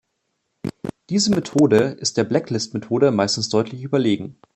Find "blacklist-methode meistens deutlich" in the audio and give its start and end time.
2.23-3.83